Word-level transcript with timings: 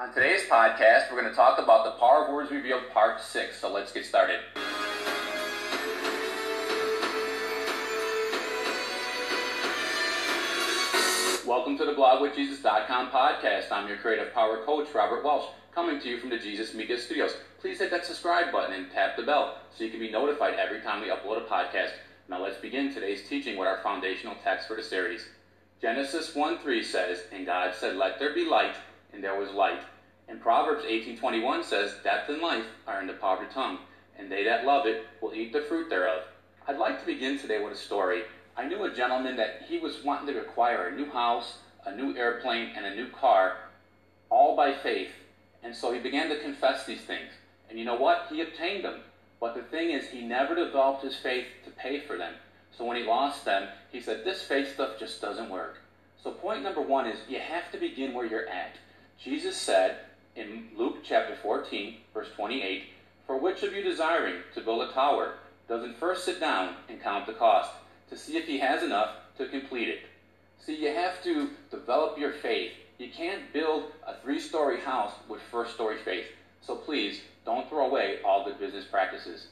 On 0.00 0.14
today's 0.14 0.42
podcast, 0.48 1.10
we're 1.10 1.20
going 1.20 1.28
to 1.28 1.34
talk 1.34 1.58
about 1.58 1.84
the 1.84 1.90
Power 1.98 2.24
of 2.24 2.32
Words 2.32 2.52
Revealed 2.52 2.88
Part 2.94 3.20
6. 3.20 3.60
So 3.60 3.68
let's 3.68 3.90
get 3.90 4.06
started. 4.06 4.38
Welcome 11.44 11.76
to 11.78 11.84
the 11.84 11.94
blogwithjesus.com 11.94 13.10
podcast. 13.10 13.72
I'm 13.72 13.88
your 13.88 13.96
creative 13.96 14.32
power 14.32 14.64
coach, 14.64 14.86
Robert 14.94 15.24
Welsh, 15.24 15.46
coming 15.74 15.98
to 15.98 16.08
you 16.08 16.20
from 16.20 16.30
the 16.30 16.38
Jesus 16.38 16.74
Media 16.74 16.96
Studios. 16.96 17.32
Please 17.60 17.80
hit 17.80 17.90
that 17.90 18.06
subscribe 18.06 18.52
button 18.52 18.76
and 18.76 18.92
tap 18.92 19.16
the 19.16 19.24
bell 19.24 19.58
so 19.76 19.82
you 19.82 19.90
can 19.90 19.98
be 19.98 20.12
notified 20.12 20.54
every 20.54 20.80
time 20.80 21.00
we 21.00 21.08
upload 21.08 21.44
a 21.44 21.50
podcast. 21.50 21.90
Now 22.28 22.40
let's 22.40 22.58
begin 22.58 22.94
today's 22.94 23.28
teaching 23.28 23.56
with 23.56 23.66
our 23.66 23.82
foundational 23.82 24.36
text 24.44 24.68
for 24.68 24.76
the 24.76 24.82
series. 24.84 25.26
Genesis 25.82 26.36
1 26.36 26.58
3 26.58 26.84
says, 26.84 27.22
And 27.32 27.46
God 27.46 27.74
said, 27.74 27.96
Let 27.96 28.20
there 28.20 28.32
be 28.32 28.44
light, 28.44 28.76
and 29.12 29.22
there 29.22 29.38
was 29.38 29.50
light. 29.50 29.80
And 30.28 30.40
Proverbs 30.40 30.84
18:21 30.84 31.64
says, 31.64 31.98
"Death 32.04 32.28
and 32.28 32.42
life 32.42 32.66
are 32.86 33.00
in 33.00 33.06
the 33.06 33.14
power 33.14 33.38
of 33.38 33.48
the 33.48 33.54
tongue, 33.54 33.78
and 34.16 34.30
they 34.30 34.44
that 34.44 34.64
love 34.64 34.86
it 34.86 35.06
will 35.20 35.34
eat 35.34 35.52
the 35.52 35.62
fruit 35.62 35.88
thereof." 35.88 36.24
I'd 36.66 36.78
like 36.78 37.00
to 37.00 37.06
begin 37.06 37.38
today 37.38 37.62
with 37.62 37.72
a 37.72 37.76
story. 37.76 38.24
I 38.56 38.64
knew 38.64 38.84
a 38.84 38.90
gentleman 38.90 39.36
that 39.36 39.62
he 39.68 39.78
was 39.78 40.02
wanting 40.04 40.34
to 40.34 40.40
acquire 40.40 40.88
a 40.88 40.94
new 40.94 41.10
house, 41.10 41.58
a 41.86 41.94
new 41.94 42.14
airplane, 42.16 42.72
and 42.76 42.84
a 42.84 42.94
new 42.94 43.08
car, 43.08 43.56
all 44.28 44.54
by 44.54 44.74
faith. 44.74 45.12
And 45.62 45.74
so 45.74 45.92
he 45.92 45.98
began 45.98 46.28
to 46.28 46.40
confess 46.40 46.84
these 46.84 47.02
things. 47.02 47.30
And 47.70 47.78
you 47.78 47.84
know 47.84 47.94
what? 47.94 48.26
He 48.28 48.42
obtained 48.42 48.84
them. 48.84 49.02
But 49.40 49.54
the 49.54 49.62
thing 49.62 49.90
is, 49.90 50.08
he 50.08 50.22
never 50.22 50.54
developed 50.54 51.02
his 51.02 51.16
faith 51.16 51.46
to 51.64 51.70
pay 51.70 52.00
for 52.00 52.16
them. 52.16 52.34
So 52.76 52.84
when 52.84 52.96
he 52.96 53.04
lost 53.04 53.44
them, 53.44 53.68
he 53.90 54.00
said, 54.00 54.24
This 54.24 54.42
faith 54.42 54.74
stuff 54.74 54.98
just 54.98 55.20
doesn't 55.20 55.50
work. 55.50 55.78
So 56.22 56.32
point 56.32 56.62
number 56.62 56.80
one 56.80 57.06
is 57.06 57.18
you 57.28 57.38
have 57.38 57.70
to 57.72 57.78
begin 57.78 58.12
where 58.12 58.26
you're 58.26 58.48
at. 58.48 58.76
Jesus 59.22 59.56
said, 59.56 59.98
in 60.36 60.68
Luke 60.76 60.98
chapter 61.02 61.34
14, 61.34 61.96
verse 62.14 62.28
28, 62.36 62.84
For 63.26 63.36
which 63.36 63.64
of 63.64 63.72
you 63.72 63.82
desiring 63.82 64.36
to 64.54 64.60
build 64.60 64.88
a 64.88 64.92
tower 64.92 65.34
doesn't 65.68 65.98
first 65.98 66.24
sit 66.24 66.38
down 66.38 66.76
and 66.88 67.02
count 67.02 67.26
the 67.26 67.32
cost 67.32 67.70
to 68.10 68.16
see 68.16 68.36
if 68.36 68.46
he 68.46 68.58
has 68.58 68.84
enough 68.84 69.10
to 69.36 69.48
complete 69.48 69.88
it? 69.88 70.00
See, 70.64 70.76
you 70.76 70.94
have 70.94 71.20
to 71.24 71.50
develop 71.70 72.16
your 72.16 72.32
faith. 72.32 72.72
You 72.98 73.10
can't 73.10 73.52
build 73.52 73.90
a 74.06 74.14
three 74.22 74.38
story 74.38 74.80
house 74.80 75.12
with 75.28 75.40
first 75.50 75.74
story 75.74 75.98
faith. 76.04 76.26
So 76.62 76.76
please, 76.76 77.20
don't 77.44 77.68
throw 77.68 77.86
away 77.86 78.18
all 78.24 78.44
good 78.44 78.60
business 78.60 78.84
practices. 78.84 79.48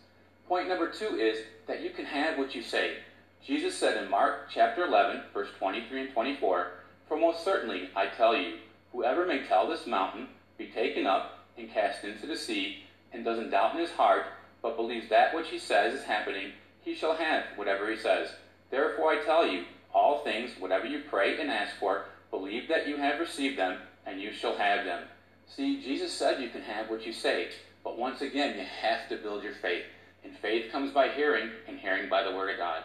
Point 0.47 0.69
number 0.69 0.91
two 0.93 1.17
is 1.17 1.39
that 1.67 1.83
you 1.83 1.91
can 1.91 2.05
have 2.05 2.39
what 2.39 2.55
you 2.55 2.63
say. 2.63 2.99
Jesus 3.45 3.77
said 3.77 4.03
in 4.03 4.09
Mark 4.09 4.49
chapter 4.53 4.85
11, 4.85 5.23
verse 5.35 5.49
23 5.59 6.03
and 6.03 6.13
24, 6.13 6.69
For 7.09 7.17
most 7.17 7.45
certainly 7.45 7.91
I 7.97 8.07
tell 8.07 8.37
you, 8.37 8.59
whoever 8.97 9.27
may 9.27 9.47
tell 9.47 9.69
this 9.69 9.87
mountain, 9.87 10.27
be 10.57 10.69
taken 10.69 11.07
up 11.07 11.45
and 11.59 11.71
cast 11.71 12.03
into 12.03 12.27
the 12.27 12.37
sea, 12.37 12.79
and 13.13 13.25
doesn't 13.25 13.51
doubt 13.51 13.75
in 13.75 13.81
his 13.81 13.91
heart, 13.91 14.25
but 14.63 14.77
believes 14.77 15.09
that 15.11 15.35
which 15.35 15.49
he 15.49 15.59
says 15.59 15.93
is 15.93 16.05
happening, 16.05 16.51
he 16.81 16.95
shall 16.95 17.15
have 17.15 17.45
whatever 17.57 17.91
he 17.91 17.97
says. 17.97 18.31
Therefore 18.71 19.11
I 19.11 19.23
tell 19.23 19.47
you, 19.47 19.65
all 19.93 20.25
things, 20.25 20.51
whatever 20.59 20.87
you 20.87 21.03
pray 21.11 21.39
and 21.39 21.51
ask 21.51 21.77
for, 21.77 22.07
believe 22.31 22.69
that 22.69 22.89
you 22.89 22.97
have 22.97 23.21
received 23.21 23.59
them, 23.59 23.79
and 24.07 24.19
you 24.19 24.33
shall 24.33 24.57
have 24.57 24.87
them. 24.87 25.05
See, 25.47 25.83
Jesus 25.83 26.13
said 26.13 26.41
you 26.41 26.49
can 26.49 26.63
have 26.63 26.89
what 26.89 27.07
you 27.07 27.13
say, 27.13 27.49
but 27.85 27.99
once 27.99 28.23
again, 28.23 28.57
you 28.57 28.65
have 28.81 29.09
to 29.11 29.17
build 29.17 29.45
your 29.45 29.55
faith. 29.55 29.85
And 30.25 30.35
faith 30.39 30.73
comes 30.73 30.91
by 30.91 31.09
hearing, 31.11 31.51
and 31.69 31.79
hearing 31.79 32.09
by 32.09 32.23
the 32.23 32.35
Word 32.35 32.51
of 32.51 32.57
God. 32.57 32.83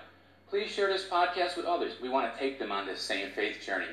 Please 0.50 0.70
share 0.70 0.88
this 0.88 1.08
podcast 1.08 1.56
with 1.56 1.66
others. 1.66 1.94
We 2.02 2.10
want 2.10 2.34
to 2.34 2.40
take 2.40 2.60
them 2.60 2.72
on 2.72 2.86
this 2.86 3.02
same 3.02 3.32
faith 3.32 3.62
journey. 3.66 3.88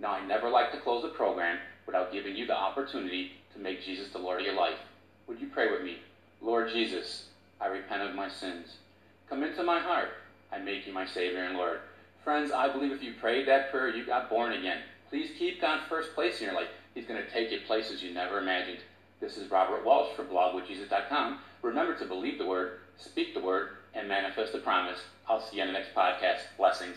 Now, 0.00 0.12
I 0.12 0.26
never 0.26 0.48
like 0.48 0.72
to 0.72 0.80
close 0.80 1.04
a 1.04 1.08
program 1.08 1.58
without 1.86 2.12
giving 2.12 2.34
you 2.34 2.46
the 2.46 2.56
opportunity 2.56 3.32
to 3.52 3.60
make 3.60 3.84
Jesus 3.84 4.10
the 4.12 4.18
Lord 4.18 4.40
of 4.40 4.46
your 4.46 4.56
life. 4.56 4.78
Would 5.26 5.40
you 5.40 5.48
pray 5.48 5.70
with 5.70 5.82
me? 5.82 5.98
Lord 6.40 6.70
Jesus, 6.72 7.26
I 7.60 7.66
repent 7.66 8.02
of 8.02 8.14
my 8.14 8.28
sins. 8.28 8.76
Come 9.28 9.42
into 9.42 9.62
my 9.62 9.78
heart. 9.78 10.08
I 10.50 10.58
make 10.58 10.86
you 10.86 10.92
my 10.92 11.06
Savior 11.06 11.44
and 11.44 11.56
Lord. 11.56 11.80
Friends, 12.24 12.50
I 12.50 12.72
believe 12.72 12.92
if 12.92 13.02
you 13.02 13.12
prayed 13.20 13.46
that 13.48 13.70
prayer, 13.70 13.88
you 13.88 14.06
got 14.06 14.30
born 14.30 14.52
again. 14.52 14.78
Please 15.10 15.30
keep 15.38 15.60
God 15.60 15.80
first 15.88 16.14
place 16.14 16.40
in 16.40 16.46
your 16.46 16.54
life. 16.54 16.68
He's 16.94 17.06
going 17.06 17.22
to 17.22 17.30
take 17.30 17.50
you 17.50 17.60
places 17.66 18.02
you 18.02 18.14
never 18.14 18.38
imagined. 18.38 18.78
This 19.20 19.36
is 19.36 19.50
Robert 19.50 19.84
Walsh 19.84 20.14
from 20.16 20.26
blogwithjesus.com. 20.26 21.38
Remember 21.62 21.94
to 21.98 22.06
believe 22.06 22.38
the 22.38 22.46
word, 22.46 22.78
speak 22.96 23.34
the 23.34 23.40
word, 23.40 23.70
and 23.94 24.08
manifest 24.08 24.52
the 24.52 24.58
promise. 24.58 24.98
I'll 25.28 25.40
see 25.40 25.56
you 25.56 25.62
on 25.62 25.68
the 25.68 25.74
next 25.74 25.94
podcast. 25.94 26.40
Blessings. 26.56 26.96